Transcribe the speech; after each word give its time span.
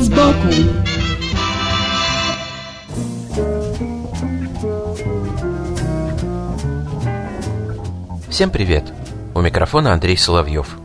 Вид 0.00 0.06
сбоку 0.06 0.48
Всем 8.30 8.50
привет! 8.50 8.84
У 9.34 9.42
микрофона 9.42 9.92
Андрей 9.92 10.16
Соловьев. 10.16 10.78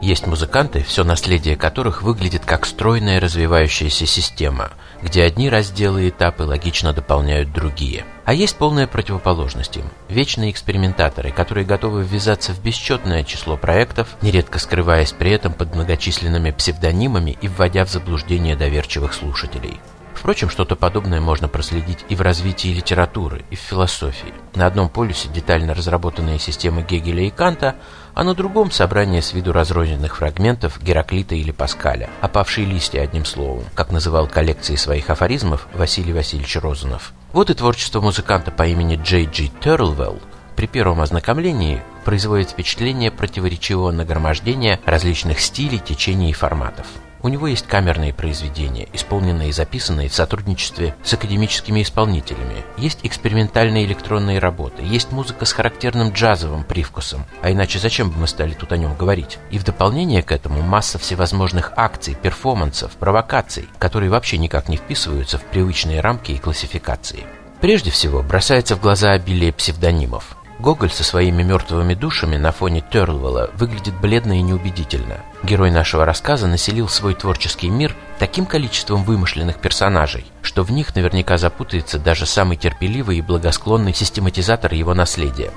Есть 0.00 0.26
музыканты, 0.26 0.82
все 0.82 1.04
наследие 1.04 1.56
которых 1.56 2.02
выглядит 2.02 2.44
как 2.46 2.64
стройная 2.64 3.20
развивающаяся 3.20 4.06
система, 4.06 4.70
где 5.02 5.22
одни 5.24 5.50
разделы 5.50 6.06
и 6.06 6.08
этапы 6.08 6.44
логично 6.44 6.92
дополняют 6.92 7.52
другие. 7.52 8.04
А 8.24 8.34
есть 8.34 8.56
полная 8.56 8.86
противоположность 8.86 9.76
им– 9.76 9.90
вечные 10.08 10.52
экспериментаторы, 10.52 11.32
которые 11.32 11.66
готовы 11.66 12.04
ввязаться 12.04 12.52
в 12.52 12.62
бесчетное 12.62 13.24
число 13.24 13.56
проектов, 13.56 14.16
нередко 14.22 14.60
скрываясь 14.60 15.12
при 15.12 15.32
этом 15.32 15.52
под 15.52 15.74
многочисленными 15.74 16.52
псевдонимами 16.52 17.36
и 17.40 17.48
вводя 17.48 17.84
в 17.84 17.90
заблуждение 17.90 18.54
доверчивых 18.54 19.12
слушателей. 19.12 19.80
Впрочем, 20.14 20.50
что-то 20.50 20.76
подобное 20.76 21.20
можно 21.20 21.48
проследить 21.48 22.04
и 22.08 22.14
в 22.14 22.20
развитии 22.20 22.68
литературы, 22.68 23.44
и 23.50 23.56
в 23.56 23.58
философии. 23.58 24.32
На 24.54 24.66
одном 24.66 24.88
полюсе 24.88 25.28
детально 25.28 25.74
разработанные 25.74 26.38
системы 26.38 26.82
Гегеля 26.88 27.24
и 27.24 27.30
Канта, 27.30 27.74
а 28.14 28.24
на 28.24 28.34
другом 28.34 28.70
собрание 28.70 29.22
с 29.22 29.32
виду 29.32 29.52
разрозненных 29.52 30.16
фрагментов 30.16 30.82
Гераклита 30.82 31.34
или 31.34 31.50
Паскаля, 31.50 32.10
опавшие 32.20 32.66
листья 32.66 33.02
одним 33.02 33.24
словом, 33.24 33.64
как 33.74 33.90
называл 33.90 34.26
коллекции 34.26 34.76
своих 34.76 35.10
афоризмов 35.10 35.66
Василий 35.74 36.12
Васильевич 36.12 36.56
Розанов. 36.56 37.12
Вот 37.32 37.50
и 37.50 37.54
творчество 37.54 38.00
музыканта 38.00 38.50
по 38.50 38.66
имени 38.66 39.00
Джей 39.02 39.26
Джи 39.26 39.50
Терлвелл 39.60 40.20
при 40.56 40.66
первом 40.66 41.00
ознакомлении 41.00 41.82
производит 42.04 42.50
впечатление 42.50 43.10
противоречивого 43.10 43.90
нагромождения 43.90 44.80
различных 44.84 45.40
стилей, 45.40 45.78
течений 45.78 46.30
и 46.30 46.34
форматов. 46.34 46.86
У 47.22 47.28
него 47.28 47.46
есть 47.46 47.66
камерные 47.66 48.12
произведения, 48.12 48.88
исполненные 48.92 49.50
и 49.50 49.52
записанные 49.52 50.08
в 50.08 50.14
сотрудничестве 50.14 50.94
с 51.04 51.14
академическими 51.14 51.82
исполнителями. 51.82 52.64
Есть 52.76 53.00
экспериментальные 53.04 53.84
электронные 53.84 54.40
работы, 54.40 54.82
есть 54.82 55.12
музыка 55.12 55.44
с 55.44 55.52
характерным 55.52 56.10
джазовым 56.10 56.64
привкусом, 56.64 57.24
а 57.40 57.52
иначе 57.52 57.78
зачем 57.78 58.10
бы 58.10 58.18
мы 58.18 58.26
стали 58.26 58.54
тут 58.54 58.72
о 58.72 58.76
нем 58.76 58.96
говорить? 58.96 59.38
И 59.50 59.58
в 59.58 59.64
дополнение 59.64 60.22
к 60.22 60.32
этому 60.32 60.62
масса 60.62 60.98
всевозможных 60.98 61.72
акций, 61.76 62.16
перформансов, 62.20 62.92
провокаций, 62.92 63.68
которые 63.78 64.10
вообще 64.10 64.38
никак 64.38 64.68
не 64.68 64.76
вписываются 64.76 65.38
в 65.38 65.44
привычные 65.44 66.00
рамки 66.00 66.32
и 66.32 66.38
классификации. 66.38 67.24
Прежде 67.60 67.92
всего, 67.92 68.22
бросается 68.22 68.74
в 68.74 68.80
глаза 68.80 69.12
обилие 69.12 69.52
псевдонимов– 69.52 70.36
Гоголь 70.62 70.92
со 70.92 71.02
своими 71.02 71.42
мертвыми 71.42 71.94
душами 71.94 72.36
на 72.36 72.52
фоне 72.52 72.84
Терлвелла 72.88 73.50
выглядит 73.54 74.00
бледно 74.00 74.38
и 74.38 74.42
неубедительно. 74.42 75.18
Герой 75.42 75.72
нашего 75.72 76.04
рассказа 76.04 76.46
населил 76.46 76.88
свой 76.88 77.14
творческий 77.14 77.68
мир 77.68 77.96
таким 78.20 78.46
количеством 78.46 79.02
вымышленных 79.02 79.58
персонажей, 79.58 80.24
что 80.40 80.62
в 80.62 80.70
них 80.70 80.94
наверняка 80.94 81.36
запутается 81.36 81.98
даже 81.98 82.26
самый 82.26 82.56
терпеливый 82.56 83.18
и 83.18 83.22
благосклонный 83.22 83.92
систематизатор 83.92 84.72
его 84.72 84.94
наследия. 84.94 85.50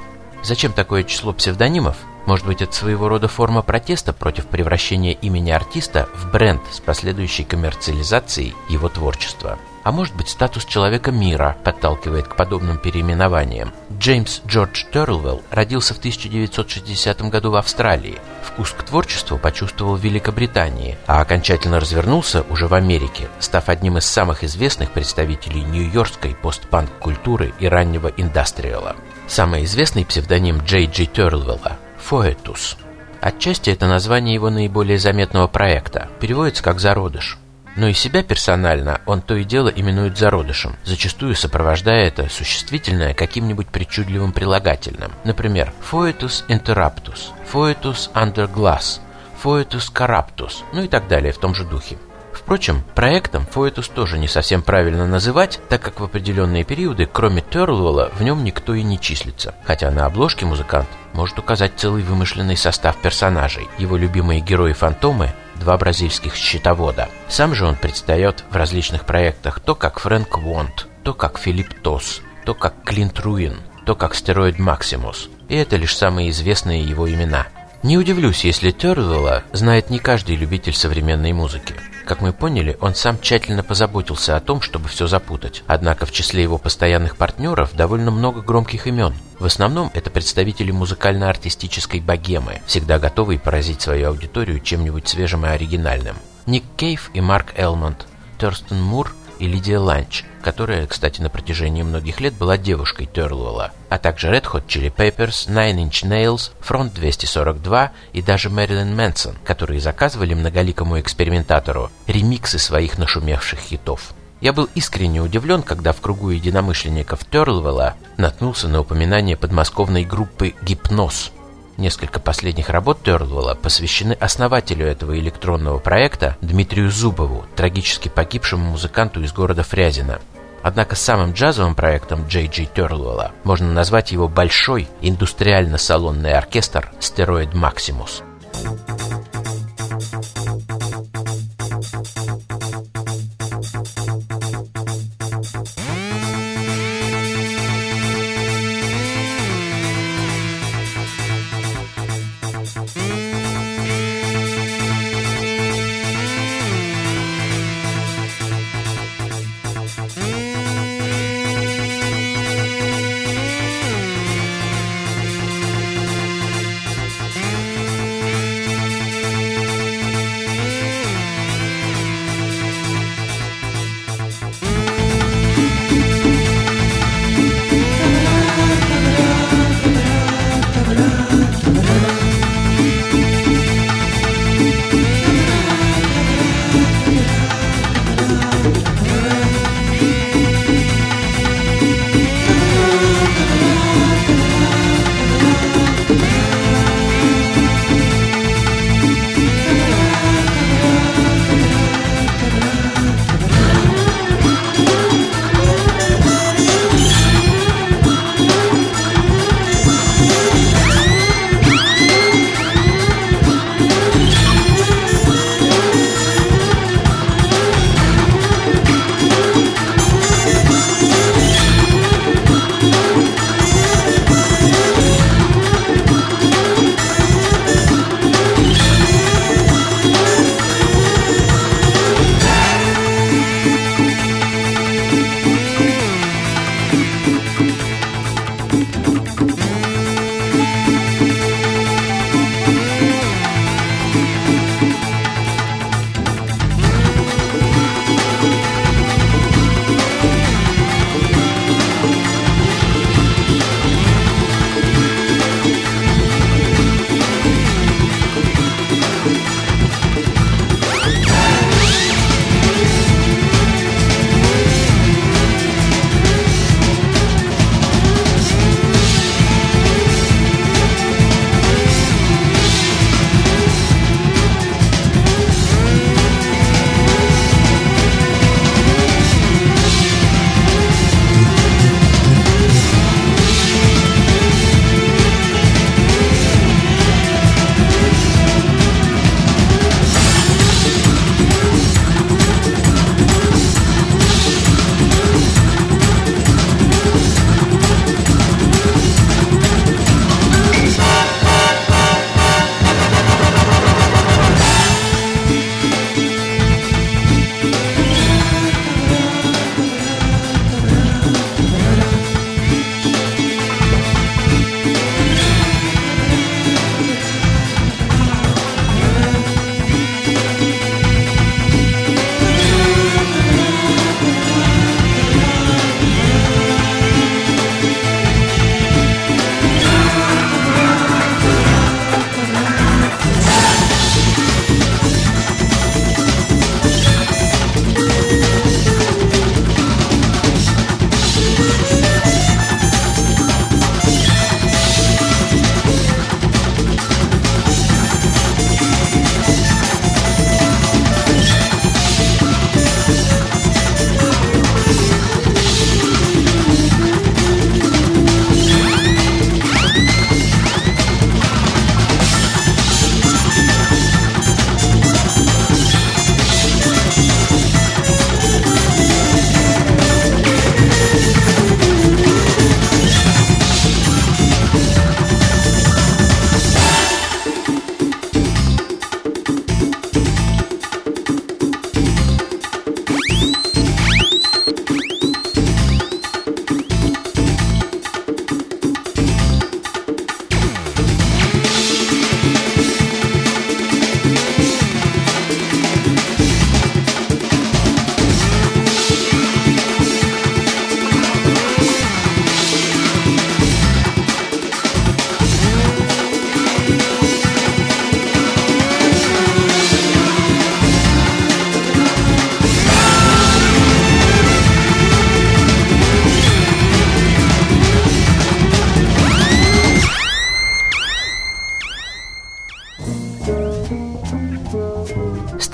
Зачем 0.46 0.74
такое 0.74 1.04
число 1.04 1.34
псевдонимов? 1.34 1.98
Может 2.28 2.46
быть, 2.46 2.62
это 2.62 2.72
своего 2.72 3.10
рода 3.10 3.28
форма 3.28 3.64
протеста 3.64 4.14
против 4.14 4.46
превращения 4.46 5.14
имени 5.14 5.50
артиста 5.50 6.08
в 6.14 6.32
бренд 6.32 6.62
с 6.72 6.80
последующей 6.80 7.44
коммерциализацией 7.44 8.54
его 8.70 8.88
творчества. 8.88 9.58
А 9.84 9.92
может 9.92 10.16
быть, 10.16 10.30
статус 10.30 10.66
человека 10.66 11.12
мира 11.12 11.58
подталкивает 11.64 12.28
к 12.28 12.36
подобным 12.36 12.78
переименованиям. 12.78 13.74
Джеймс 13.98 14.42
Джордж 14.46 14.84
Терлвелл 14.94 15.42
родился 15.50 15.96
в 15.96 15.98
1960 15.98 17.24
году 17.24 17.50
в 17.50 17.56
Австралии. 17.56 18.20
Вкус 18.44 18.70
к 18.70 18.84
творчеству 18.84 19.40
почувствовал 19.40 19.96
в 19.96 20.04
Великобритании, 20.04 20.96
а 21.08 21.22
окончательно 21.22 21.80
развернулся 21.80 22.46
уже 22.52 22.68
в 22.68 22.76
Америке, 22.76 23.30
став 23.40 23.68
одним 23.68 23.98
из 23.98 24.06
самых 24.06 24.44
известных 24.44 24.92
представителей 24.92 25.64
нью-йоркской 25.64 26.36
постпанк-культуры 26.36 27.52
и 27.60 27.68
раннего 27.68 28.10
индастриала. 28.16 28.96
Самый 29.28 29.66
известный 29.66 30.06
псевдоним 30.06 30.59
Джей 30.59 30.86
Джи 30.86 31.08
Терлвелла– 31.08 31.78
Фоэтус. 31.97 32.78
Отчасти 33.22 33.72
это 33.72 33.88
название 33.88 34.36
его 34.36 34.50
наиболее 34.50 35.00
заметного 35.00 35.47
проекта, 35.47 36.09
переводится 36.19 36.63
как 36.63 36.80
«зародыш». 36.80 37.40
Но 37.75 37.88
и 37.88 37.94
себя 37.94 38.24
персонально 38.24 39.02
он 39.06 39.22
то 39.22 39.35
и 39.35 39.44
дело 39.44 39.68
именует 39.68 40.18
зародышем, 40.18 40.78
зачастую 40.85 41.35
сопровождая 41.35 42.06
это 42.06 42.30
существительное 42.30 43.14
каким-нибудь 43.14 43.68
причудливым 43.68 44.31
прилагательным. 44.31 45.12
Например, 45.25 45.74
«foetus 45.91 46.46
interruptus», 46.47 47.31
«foetus 47.52 48.12
under 48.14 48.50
glass», 48.50 49.00
«foetus 49.44 49.91
corruptus», 49.91 50.64
ну 50.72 50.84
и 50.84 50.88
так 50.88 51.08
далее 51.08 51.34
в 51.34 51.38
том 51.38 51.53
же 51.53 51.66
духе. 51.66 51.97
Впрочем, 52.38 52.84
проектом 52.94 53.46
Фоэтус 53.47 53.88
тоже 53.88 54.19
не 54.19 54.28
совсем 54.28 54.62
правильно 54.62 55.07
называть, 55.07 55.59
так 55.69 55.81
как 55.81 56.00
в 56.00 56.03
определенные 56.03 56.63
периоды, 56.63 57.09
кроме 57.12 57.41
Терлвелла, 57.41 58.12
в 58.13 58.22
нем 58.22 58.44
никто 58.44 58.73
и 58.73 58.84
не 58.84 59.00
числится. 59.00 59.56
Хотя 59.66 59.90
на 59.90 60.06
обложке 60.06 60.46
музыкант 60.46 60.88
может 61.13 61.40
указать 61.40 61.73
целый 61.78 62.03
вымышленный 62.03 62.57
состав 62.57 62.97
персонажей. 62.97 63.68
Его 63.78 63.97
любимые 63.97 64.41
герои-фантомы– 64.41 65.34
два 65.56 65.78
бразильских 65.78 66.35
счетовода. 66.35 67.09
Сам 67.28 67.56
же 67.56 67.66
он 67.66 67.75
предстает 67.75 68.44
в 68.50 68.56
различных 68.56 69.06
проектах 69.06 69.59
то 69.59 69.73
как 69.73 70.00
Фрэнк 70.00 70.38
Вонт, 70.38 70.88
то 71.03 71.13
как 71.13 71.40
Филипп 71.40 71.73
Тос, 71.81 72.22
то 72.46 72.53
как 72.53 72.84
Клинт 72.84 73.19
Руин, 73.19 73.57
то 73.85 73.96
как 73.96 74.13
Стероид 74.16 74.59
Максимус. 74.59 75.29
И 75.47 75.56
это 75.56 75.78
лишь 75.78 75.96
самые 75.96 76.29
известные 76.29 76.84
его 76.84 77.09
имена. 77.09 77.47
Не 77.84 77.97
удивлюсь, 77.97 78.44
если 78.44 78.72
Терлвелла 78.72 79.44
знает 79.52 79.90
не 79.90 80.00
каждый 80.00 80.35
любитель 80.35 80.73
современной 80.73 81.34
музыки. 81.34 81.75
Как 82.06 82.22
мы 82.22 82.34
поняли, 82.34 82.78
он 82.82 82.94
сам 82.94 83.20
тщательно 83.20 83.64
позаботился 83.64 84.36
о 84.36 84.40
том, 84.40 84.62
чтобы 84.62 84.90
все 84.90 85.08
запутать. 85.08 85.64
Однако 85.66 86.06
в 86.06 86.12
числе 86.12 86.44
его 86.44 86.60
постоянных 86.60 87.18
партнеров 87.18 87.76
довольно 87.76 88.12
много 88.12 88.42
громких 88.42 88.86
имен. 88.86 89.16
В 89.40 89.46
основном 89.46 89.90
это 89.96 90.12
представители 90.12 90.72
музыкально-артистической 90.72 92.02
богемы, 92.02 92.62
всегда 92.68 93.00
готовые 93.00 93.40
поразить 93.40 93.82
свою 93.82 94.10
аудиторию 94.10 94.60
чем-нибудь 94.60 95.08
свежим 95.08 95.46
и 95.46 95.50
оригинальным. 95.50 96.16
Ник 96.46 96.64
Кейв 96.78 97.10
и 97.16 97.22
Марк 97.22 97.54
Элмонд, 97.58 98.06
Терстен 98.38 98.82
Мур 98.82 99.14
и 99.40 99.48
Лидия 99.48 99.80
Ланч, 99.80 100.24
которая, 100.46 100.86
кстати, 100.86 101.22
на 101.22 101.32
протяжении 101.32 101.82
многих 101.82 102.20
лет 102.20 102.36
была 102.36 102.56
девушкой 102.56 103.08
Терлуэлла, 103.08 103.72
а 103.90 103.98
также 103.98 104.28
Red 104.28 104.44
Hot 104.44 104.68
Chili 104.68 104.94
Peppers, 104.96 105.50
Nine 105.50 105.90
Inch 105.90 106.08
Nails, 106.08 106.52
Front 106.62 106.94
242 106.94 107.92
и 108.14 108.22
даже 108.22 108.52
Мэрилин 108.52 108.96
Мэнсон, 108.96 109.34
которые 109.44 109.82
заказывали 109.82 110.36
многоликому 110.36 111.00
экспериментатору 111.00 111.90
ремиксы 112.06 112.60
своих 112.60 113.00
нашумевших 113.00 113.58
хитов. 113.58 114.14
Я 114.40 114.54
был 114.54 114.70
искренне 114.76 115.20
удивлен, 115.20 115.64
когда 115.64 115.94
в 115.94 116.00
кругу 116.00 116.30
единомышленников 116.30 117.26
Терлвелла 117.26 117.96
наткнулся 118.18 118.68
на 118.68 118.82
упоминание 118.82 119.36
подмосковной 119.36 120.04
группы 120.04 120.54
«Гипноз», 120.62 121.32
Несколько 121.78 122.22
последних 122.22 122.70
работ 122.70 123.04
Терлвелла 123.04 123.54
посвящены 123.54 124.14
основателю 124.14 124.86
этого 124.86 125.20
электронного 125.20 125.80
проекта 125.80 126.38
Дмитрию 126.40 126.90
Зубову, 126.90 127.46
трагически 127.58 128.08
погибшему 128.08 128.70
музыканту 128.72 129.22
из 129.22 129.34
города 129.34 129.64
Фрязино. 129.64 130.22
Однако 130.66 130.96
самым 130.96 131.34
джазовым 131.34 131.76
проектом 131.76 132.26
Джей 132.28 132.47
Джей 132.47 132.66
Терлвелла 132.66 133.34
можно 133.44 133.72
назвать 133.72 134.12
его 134.12 134.28
большой 134.28 134.88
индустриально-салонный 135.02 136.34
оркестр 136.34 136.91
«Стероид 137.00 137.53
Максимус». 137.53 138.23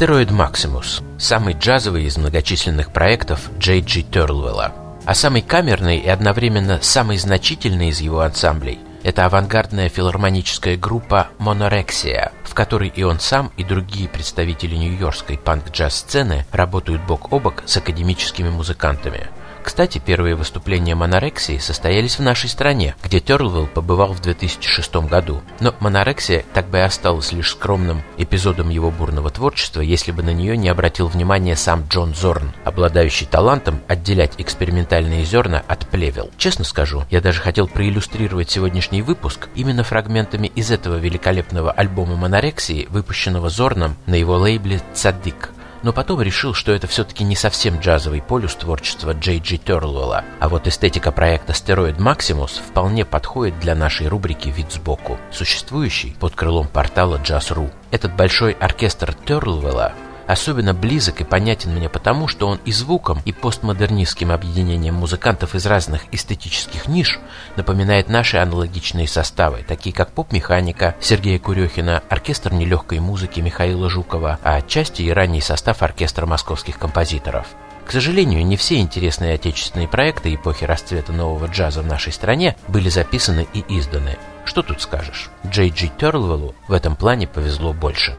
Астероид 0.01 0.31
Максимус– 0.31 1.03
самый 1.20 1.53
джазовый 1.53 2.05
из 2.05 2.17
многочисленных 2.17 2.91
проектов 2.91 3.51
Джей 3.60 3.81
Джи 3.81 4.01
Терлвелла, 4.01 4.74
а 5.05 5.13
самый 5.13 5.43
камерный 5.43 6.00
и 6.00 6.10
одновременно 6.10 6.79
самый 6.81 7.17
значительный 7.17 7.89
из 7.89 8.01
его 8.01 8.22
ансамблей– 8.22 8.79
это 9.03 9.27
авангардная 9.27 9.89
филармоническая 9.89 10.75
группа 10.75 11.27
«Монорексия», 11.38 12.31
в 12.43 12.55
которой 12.55 12.88
и 12.88 13.03
он 13.03 13.20
сам, 13.20 13.51
и 13.58 13.63
другие 13.63 14.10
представители 14.10 14.75
нью-йоркской 14.75 15.38
панк-джаз-сцены 15.38 16.48
работают 16.51 17.03
бок 17.03 17.31
о 17.31 17.39
бок 17.39 17.62
с 17.67 17.77
академическими 17.77 18.50
музыкантами– 18.50 19.27
кстати, 19.63 20.01
первые 20.03 20.36
выступления 20.36 20.96
Монорексии 20.96 21.58
состоялись 21.58 22.18
в 22.18 22.22
нашей 22.22 22.50
стране, 22.50 22.96
где 23.03 23.20
Терлвилл 23.20 23.68
побывал 23.68 24.13
в 24.13 24.22
2006 24.22 24.96
году. 25.08 25.41
Но 25.60 25.74
Монорексия 25.80 26.44
так 26.53 26.70
бы 26.70 26.80
и 26.80 26.82
осталась 26.82 27.32
лишь 27.32 27.51
скромным 27.51 28.01
эпизодом 28.18 28.70
его 28.70 28.91
бурного 28.91 29.30
творчества, 29.30 29.82
если 29.82 30.12
бы 30.12 30.24
на 30.24 30.34
нее 30.34 30.58
не 30.58 30.70
обратил 30.70 31.08
внимание 31.08 31.56
сам 31.56 31.86
Джон 31.88 32.15
Зорн, 32.15 32.53
обладающий 32.63 33.27
талантом 33.27 33.82
отделять 33.88 34.34
экспериментальные 34.38 35.25
зерна 35.25 35.63
от 35.68 35.88
плевел. 35.88 36.32
Честно 36.38 36.65
скажу, 36.65 37.06
я 37.10 37.22
даже 37.22 37.41
хотел 37.41 37.68
проиллюстрировать 37.68 38.50
сегодняшний 38.50 39.01
выпуск 39.01 39.50
именно 39.56 39.84
фрагментами 39.84 40.48
из 40.48 40.72
этого 40.72 40.96
великолепного 40.96 41.72
альбома 41.72 42.15
Монорексии, 42.15 42.88
выпущенного 42.89 43.50
Зорном 43.50 43.96
на 44.06 44.15
его 44.15 44.38
лейбле 44.38 44.82
«Цадик», 44.94 45.51
но 45.83 45.93
потом 45.93 46.21
решил, 46.21 46.53
что 46.53 46.71
это 46.71 46.88
все-таки 46.88 47.23
не 47.23 47.35
совсем 47.35 47.79
джазовый 47.79 48.21
полюс 48.21 48.55
творчества 48.55 49.13
Джей 49.13 49.39
Джи 49.39 49.57
Терлуэлла, 49.57 50.23
а 50.39 50.50
вот 50.50 50.67
эстетика 50.67 51.11
проекта 51.11 51.53
«Стероид 51.53 52.00
Максимус» 52.00 52.61
вполне 52.65 53.05
подходит 53.05 53.59
для 53.59 53.75
нашей 53.75 54.07
рубрики 54.07 54.50
«Вид 54.50 54.71
сбоку», 54.71 55.17
существующей 55.31 56.15
под 56.19 56.35
крылом 56.35 56.67
портала 56.67 57.17
Jazz.ru. 57.17 57.71
Этот 57.91 58.15
большой 58.15 58.53
оркестр 58.53 59.13
Терлуэлла 59.13 59.93
особенно 60.27 60.73
близок 60.73 61.21
и 61.21 61.23
понятен 61.23 61.73
мне 61.75 61.89
потому, 61.89 62.27
что 62.27 62.47
он 62.47 62.59
и 62.65 62.71
звуком, 62.71 63.21
и 63.25 63.31
постмодернистским 63.31 64.31
объединением 64.31 64.95
музыкантов 64.95 65.55
из 65.55 65.65
разных 65.65 66.01
эстетических 66.11 66.87
ниш 66.87 67.19
напоминает 67.55 68.09
наши 68.09 68.37
аналогичные 68.37 69.07
составы, 69.07 69.63
такие 69.67 69.93
как 69.93 70.11
поп-механика 70.11 70.95
Сергея 70.99 71.39
Курехина, 71.39 72.03
оркестр 72.09 72.53
нелегкой 72.53 72.99
музыки 72.99 73.39
Михаила 73.39 73.89
Жукова, 73.89 74.39
а 74.43 74.55
отчасти 74.55 75.01
и 75.01 75.11
ранний 75.11 75.41
состав 75.41 75.81
оркестра 75.83 76.25
московских 76.25 76.77
композиторов. 76.77 77.47
К 77.85 77.91
сожалению, 77.91 78.45
не 78.45 78.55
все 78.55 78.79
интересные 78.79 79.33
отечественные 79.33 79.87
проекты 79.87 80.33
эпохи 80.33 80.63
расцвета 80.63 81.11
нового 81.11 81.47
джаза 81.47 81.81
в 81.81 81.87
нашей 81.87 82.13
стране 82.13 82.55
были 82.67 82.89
записаны 82.89 83.47
и 83.53 83.65
изданы. 83.67 84.17
Что 84.45 84.61
тут 84.61 84.81
скажешь? 84.81 85.29
Джей 85.45 85.71
Джи 85.71 85.91
Терлвеллу 85.99 86.55
в 86.67 86.73
этом 86.73 86.95
плане 86.95 87.27
повезло 87.27 87.73
больше. 87.73 88.17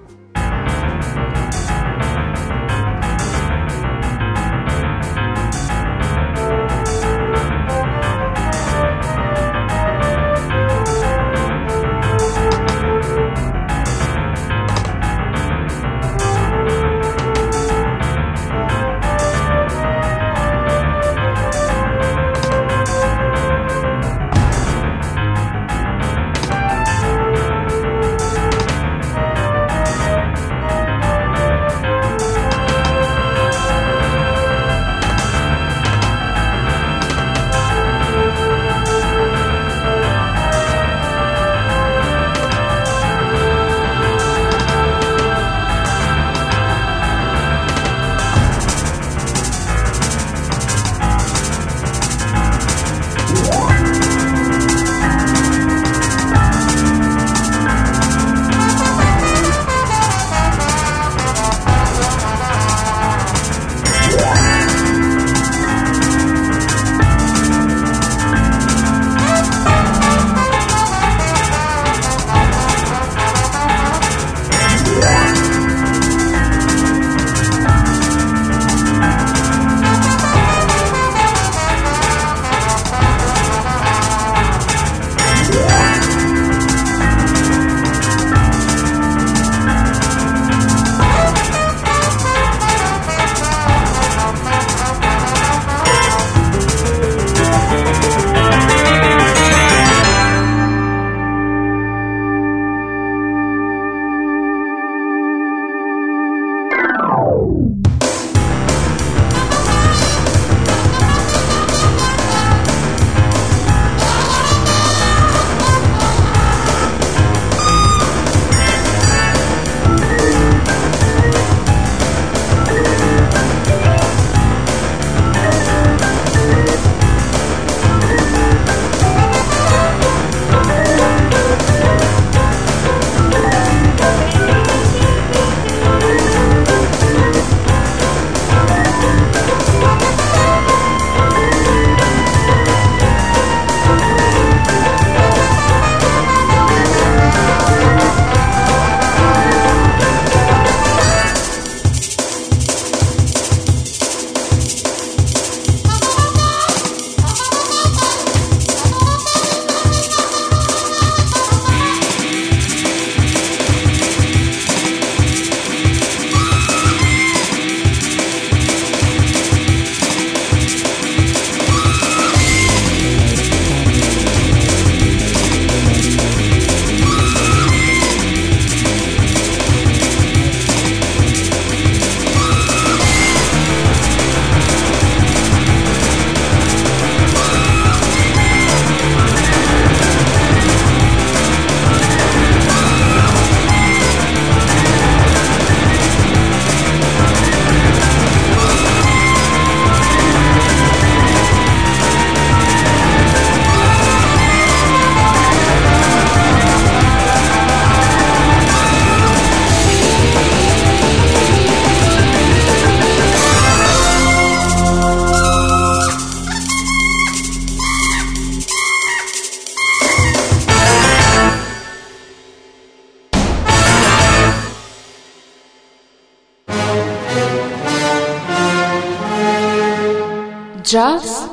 Джаз 230.93 231.49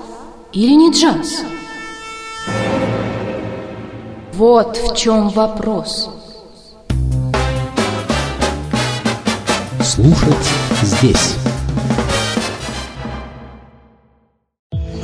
или 0.51 0.73
не 0.73 0.91
джаз? 0.91 1.45
Вот 4.33 4.75
в 4.75 4.93
чем 4.97 5.29
вопрос. 5.29 6.09
Слушать 9.81 10.35
здесь. 10.81 11.37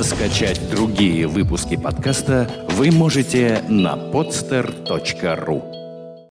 Скачать 0.02 0.60
другие 0.70 1.26
выпуски 1.26 1.78
подкаста 1.78 2.50
вы 2.72 2.90
можете 2.90 3.64
на 3.70 3.94
podster.ru 3.94 5.75